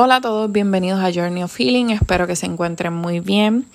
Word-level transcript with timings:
Hola 0.00 0.14
a 0.14 0.20
todos, 0.20 0.52
bienvenidos 0.52 1.00
a 1.00 1.12
Journey 1.12 1.42
of 1.42 1.52
Feeling, 1.52 1.86
espero 1.86 2.28
que 2.28 2.36
se 2.36 2.46
encuentren 2.46 2.92
muy 2.92 3.18
bien. 3.18 3.66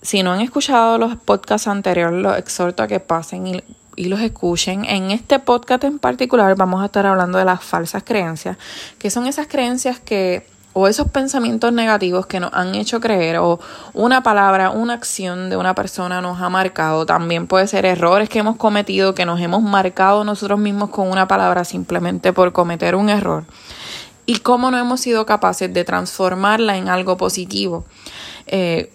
Si 0.00 0.22
no 0.22 0.32
han 0.32 0.40
escuchado 0.40 0.96
los 0.96 1.16
podcasts 1.16 1.68
anteriores, 1.68 2.22
los 2.22 2.38
exhorto 2.38 2.82
a 2.82 2.86
que 2.86 3.00
pasen 3.00 3.46
y, 3.46 3.62
y, 3.94 4.06
los 4.06 4.18
escuchen. 4.20 4.86
En 4.86 5.10
este 5.10 5.38
podcast 5.40 5.84
en 5.84 5.98
particular 5.98 6.56
vamos 6.56 6.80
a 6.80 6.86
estar 6.86 7.04
hablando 7.04 7.36
de 7.36 7.44
las 7.44 7.62
falsas 7.62 8.02
creencias, 8.02 8.56
que 8.98 9.10
son 9.10 9.26
esas 9.26 9.46
creencias 9.46 10.00
que 10.00 10.46
o 10.72 10.88
esos 10.88 11.10
pensamientos 11.10 11.70
negativos 11.70 12.24
que 12.24 12.40
nos 12.40 12.50
han 12.54 12.74
hecho 12.74 12.98
creer 12.98 13.36
o 13.36 13.60
una 13.92 14.22
palabra, 14.22 14.70
una 14.70 14.94
acción 14.94 15.50
de 15.50 15.58
una 15.58 15.74
persona 15.74 16.22
nos 16.22 16.40
ha 16.40 16.48
marcado. 16.48 17.04
También 17.04 17.46
puede 17.46 17.66
ser 17.66 17.84
errores 17.84 18.30
que 18.30 18.38
hemos 18.38 18.56
cometido, 18.56 19.14
que 19.14 19.26
nos 19.26 19.38
hemos 19.38 19.62
marcado 19.62 20.24
nosotros 20.24 20.58
mismos 20.58 20.88
con 20.88 21.10
una 21.10 21.28
palabra 21.28 21.66
simplemente 21.66 22.32
por 22.32 22.54
cometer 22.54 22.94
un 22.94 23.10
error 23.10 23.44
y 24.28 24.40
cómo 24.40 24.70
no 24.70 24.76
hemos 24.76 25.00
sido 25.00 25.24
capaces 25.24 25.72
de 25.72 25.84
transformarla 25.84 26.76
en 26.76 26.90
algo 26.90 27.16
positivo. 27.16 27.86
Eh, 28.46 28.92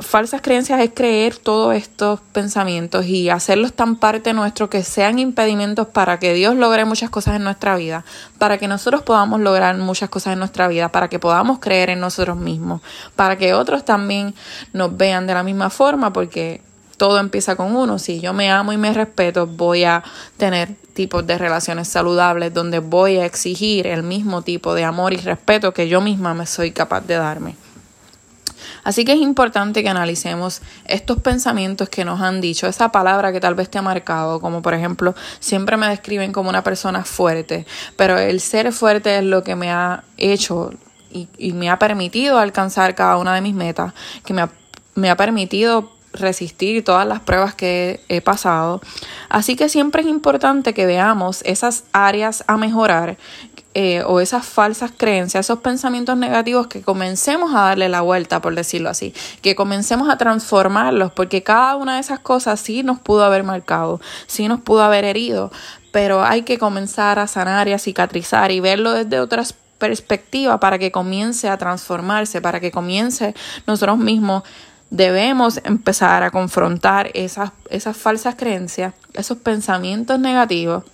falsas 0.00 0.42
creencias 0.42 0.80
es 0.80 0.90
creer 0.92 1.36
todos 1.36 1.76
estos 1.76 2.18
pensamientos 2.32 3.06
y 3.06 3.30
hacerlos 3.30 3.72
tan 3.72 3.94
parte 3.94 4.32
nuestro 4.32 4.68
que 4.68 4.82
sean 4.82 5.20
impedimentos 5.20 5.86
para 5.86 6.18
que 6.18 6.34
Dios 6.34 6.56
logre 6.56 6.84
muchas 6.84 7.08
cosas 7.08 7.36
en 7.36 7.44
nuestra 7.44 7.76
vida, 7.76 8.04
para 8.38 8.58
que 8.58 8.66
nosotros 8.66 9.02
podamos 9.02 9.38
lograr 9.38 9.76
muchas 9.76 10.08
cosas 10.08 10.32
en 10.32 10.40
nuestra 10.40 10.66
vida, 10.66 10.90
para 10.90 11.06
que 11.06 11.20
podamos 11.20 11.60
creer 11.60 11.90
en 11.90 12.00
nosotros 12.00 12.36
mismos, 12.36 12.80
para 13.14 13.38
que 13.38 13.54
otros 13.54 13.84
también 13.84 14.34
nos 14.72 14.96
vean 14.96 15.28
de 15.28 15.34
la 15.34 15.44
misma 15.44 15.70
forma, 15.70 16.12
porque 16.12 16.62
todo 16.96 17.18
empieza 17.18 17.56
con 17.56 17.74
uno. 17.74 17.98
Si 17.98 18.20
yo 18.20 18.32
me 18.32 18.50
amo 18.50 18.72
y 18.72 18.76
me 18.76 18.92
respeto, 18.92 19.46
voy 19.46 19.84
a 19.84 20.02
tener 20.36 20.74
tipos 20.94 21.26
de 21.26 21.38
relaciones 21.38 21.88
saludables 21.88 22.54
donde 22.54 22.78
voy 22.78 23.16
a 23.16 23.26
exigir 23.26 23.86
el 23.86 24.02
mismo 24.02 24.42
tipo 24.42 24.74
de 24.74 24.84
amor 24.84 25.12
y 25.12 25.16
respeto 25.16 25.72
que 25.72 25.88
yo 25.88 26.00
misma 26.00 26.34
me 26.34 26.46
soy 26.46 26.70
capaz 26.70 27.02
de 27.02 27.14
darme. 27.14 27.56
Así 28.84 29.04
que 29.04 29.12
es 29.12 29.20
importante 29.20 29.82
que 29.82 29.88
analicemos 29.88 30.60
estos 30.84 31.20
pensamientos 31.20 31.88
que 31.88 32.04
nos 32.04 32.20
han 32.20 32.42
dicho, 32.42 32.66
esa 32.66 32.92
palabra 32.92 33.32
que 33.32 33.40
tal 33.40 33.54
vez 33.54 33.70
te 33.70 33.78
ha 33.78 33.82
marcado, 33.82 34.40
como 34.40 34.60
por 34.60 34.74
ejemplo, 34.74 35.14
siempre 35.40 35.78
me 35.78 35.88
describen 35.88 36.32
como 36.32 36.50
una 36.50 36.62
persona 36.62 37.02
fuerte, 37.02 37.66
pero 37.96 38.18
el 38.18 38.40
ser 38.40 38.72
fuerte 38.72 39.16
es 39.16 39.24
lo 39.24 39.42
que 39.42 39.56
me 39.56 39.70
ha 39.70 40.04
hecho 40.18 40.70
y, 41.10 41.28
y 41.38 41.54
me 41.54 41.70
ha 41.70 41.78
permitido 41.78 42.38
alcanzar 42.38 42.94
cada 42.94 43.16
una 43.16 43.34
de 43.34 43.40
mis 43.40 43.54
metas, 43.54 43.94
que 44.24 44.34
me 44.34 44.42
ha, 44.42 44.50
me 44.94 45.08
ha 45.08 45.16
permitido 45.16 45.93
resistir 46.14 46.84
todas 46.84 47.06
las 47.06 47.20
pruebas 47.20 47.54
que 47.54 48.00
he 48.08 48.20
pasado. 48.20 48.80
Así 49.28 49.56
que 49.56 49.68
siempre 49.68 50.02
es 50.02 50.08
importante 50.08 50.74
que 50.74 50.86
veamos 50.86 51.42
esas 51.44 51.84
áreas 51.92 52.44
a 52.46 52.56
mejorar 52.56 53.18
eh, 53.74 54.04
o 54.06 54.20
esas 54.20 54.46
falsas 54.46 54.92
creencias, 54.96 55.46
esos 55.46 55.58
pensamientos 55.58 56.16
negativos, 56.16 56.68
que 56.68 56.82
comencemos 56.82 57.52
a 57.54 57.62
darle 57.62 57.88
la 57.88 58.02
vuelta, 58.02 58.40
por 58.40 58.54
decirlo 58.54 58.88
así, 58.88 59.12
que 59.42 59.56
comencemos 59.56 60.08
a 60.08 60.16
transformarlos, 60.16 61.12
porque 61.12 61.42
cada 61.42 61.74
una 61.74 61.96
de 61.96 62.00
esas 62.00 62.20
cosas 62.20 62.60
sí 62.60 62.84
nos 62.84 63.00
pudo 63.00 63.24
haber 63.24 63.42
marcado, 63.42 64.00
sí 64.28 64.46
nos 64.46 64.60
pudo 64.60 64.84
haber 64.84 65.04
herido, 65.04 65.50
pero 65.90 66.24
hay 66.24 66.42
que 66.42 66.56
comenzar 66.56 67.18
a 67.18 67.26
sanar 67.26 67.66
y 67.66 67.72
a 67.72 67.78
cicatrizar 67.80 68.52
y 68.52 68.60
verlo 68.60 68.92
desde 68.92 69.18
otras 69.18 69.56
perspectivas 69.78 70.60
para 70.60 70.78
que 70.78 70.92
comience 70.92 71.48
a 71.48 71.58
transformarse, 71.58 72.40
para 72.40 72.60
que 72.60 72.70
comience 72.70 73.34
nosotros 73.66 73.98
mismos 73.98 74.44
debemos 74.94 75.60
empezar 75.64 76.22
a 76.22 76.30
confrontar 76.30 77.10
esas, 77.14 77.50
esas 77.68 77.96
falsas 77.96 78.36
creencias, 78.36 78.94
esos 79.12 79.38
pensamientos 79.38 80.20
negativos 80.20 80.84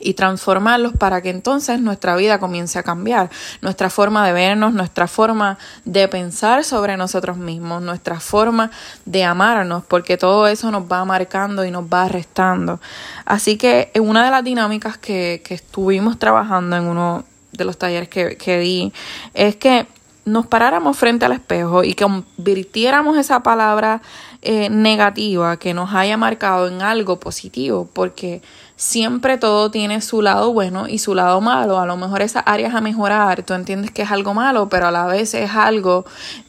y 0.00 0.14
transformarlos 0.14 0.94
para 0.96 1.22
que 1.22 1.30
entonces 1.30 1.80
nuestra 1.80 2.16
vida 2.16 2.40
comience 2.40 2.80
a 2.80 2.82
cambiar, 2.82 3.30
nuestra 3.60 3.90
forma 3.90 4.26
de 4.26 4.32
vernos, 4.32 4.74
nuestra 4.74 5.06
forma 5.06 5.56
de 5.84 6.08
pensar 6.08 6.64
sobre 6.64 6.96
nosotros 6.96 7.36
mismos, 7.36 7.80
nuestra 7.80 8.18
forma 8.18 8.72
de 9.04 9.22
amarnos, 9.22 9.84
porque 9.84 10.16
todo 10.16 10.48
eso 10.48 10.72
nos 10.72 10.90
va 10.90 11.04
marcando 11.04 11.64
y 11.64 11.70
nos 11.70 11.84
va 11.84 12.08
restando. 12.08 12.80
Así 13.24 13.56
que 13.56 13.92
una 14.00 14.24
de 14.24 14.32
las 14.32 14.42
dinámicas 14.42 14.98
que, 14.98 15.42
que 15.44 15.54
estuvimos 15.54 16.18
trabajando 16.18 16.74
en 16.74 16.82
uno 16.82 17.24
de 17.52 17.64
los 17.64 17.78
talleres 17.78 18.08
que, 18.08 18.36
que 18.36 18.58
di 18.58 18.92
es 19.32 19.54
que 19.54 19.86
nos 20.24 20.46
paráramos 20.46 20.96
frente 20.96 21.24
al 21.24 21.32
espejo 21.32 21.84
y 21.84 21.94
convirtiéramos 21.94 23.16
esa 23.16 23.42
palabra 23.42 24.02
eh, 24.42 24.70
negativa 24.70 25.56
que 25.56 25.74
nos 25.74 25.94
haya 25.94 26.16
marcado 26.16 26.68
en 26.68 26.82
algo 26.82 27.18
positivo, 27.18 27.88
porque 27.92 28.42
siempre 28.76 29.38
todo 29.38 29.70
tiene 29.70 30.00
su 30.00 30.22
lado 30.22 30.52
bueno 30.52 30.88
y 30.88 30.98
su 30.98 31.14
lado 31.14 31.40
malo. 31.40 31.78
A 31.78 31.86
lo 31.86 31.96
mejor 31.96 32.22
esas 32.22 32.42
áreas 32.46 32.74
a 32.74 32.80
mejorar, 32.80 33.42
tú 33.42 33.54
entiendes 33.54 33.90
que 33.90 34.02
es 34.02 34.10
algo 34.10 34.34
malo, 34.34 34.68
pero 34.68 34.88
a 34.88 34.90
la 34.90 35.06
vez 35.06 35.34
es 35.34 35.50
algo 35.50 36.04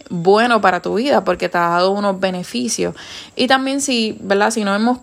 bueno 0.10 0.62
para 0.62 0.82
tu 0.82 0.96
vida 0.96 1.24
porque 1.24 1.50
te 1.50 1.58
ha 1.58 1.70
dado 1.70 1.92
unos 1.92 2.20
beneficios. 2.20 2.96
Y 3.36 3.48
también 3.48 3.82
si, 3.82 4.18
¿verdad? 4.22 4.52
Si 4.52 4.64
no 4.64 4.76
hemos, 4.76 5.00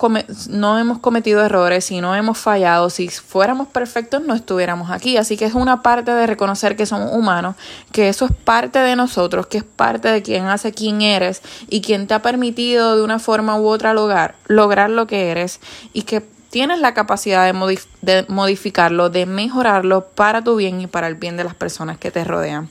cometido 1.00 1.44
errores, 1.44 1.84
si 1.84 2.00
no 2.00 2.14
hemos 2.14 2.38
fallado, 2.38 2.90
si 2.90 3.08
fuéramos 3.08 3.68
perfectos 3.68 4.22
no 4.22 4.34
estuviéramos 4.34 4.90
aquí. 4.90 5.16
Así 5.16 5.36
que 5.36 5.46
es 5.46 5.54
una 5.54 5.82
parte 5.82 6.12
de 6.12 6.26
reconocer 6.26 6.76
que 6.76 6.86
somos 6.86 7.12
humanos, 7.12 7.56
que 7.92 8.08
eso 8.08 8.26
es 8.26 8.32
parte 8.32 8.78
de 8.78 8.96
nosotros, 8.96 9.46
que 9.46 9.58
es 9.58 9.64
parte 9.64 10.08
de 10.08 10.22
quien 10.22 10.46
hace 10.46 10.72
quién 10.72 11.02
eres 11.02 11.42
y 11.68 11.80
quien 11.80 12.06
te 12.06 12.14
ha 12.14 12.22
permitido 12.22 12.96
de 12.96 13.02
una 13.02 13.18
forma 13.18 13.58
u 13.58 13.66
otra 13.66 13.94
lograr, 13.94 14.36
lograr 14.46 14.90
lo 14.90 15.06
que 15.06 15.30
eres 15.30 15.60
y 15.92 16.02
que 16.02 16.22
tienes 16.50 16.80
la 16.80 16.94
capacidad 16.94 17.52
de, 17.52 17.80
de 18.02 18.24
modificarlo, 18.28 19.08
de 19.08 19.26
mejorarlo 19.26 20.06
para 20.08 20.42
tu 20.42 20.56
bien 20.56 20.80
y 20.80 20.86
para 20.86 21.06
el 21.06 21.14
bien 21.14 21.36
de 21.36 21.44
las 21.44 21.54
personas 21.54 21.98
que 21.98 22.10
te 22.10 22.24
rodean. 22.24 22.68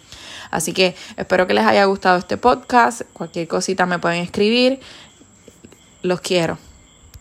Así 0.52 0.74
que 0.74 0.96
espero 1.18 1.48
que 1.48 1.54
les 1.54 1.66
haya 1.66 1.86
gustado 1.86 2.18
este 2.18 2.38
podcast. 2.38 3.02
Cualquier 3.14 3.48
cosita 3.48 3.86
me 3.86 4.00
pueden 4.00 4.22
escribir. 4.22 4.80
Los 6.02 6.22
quiero. 6.22 6.58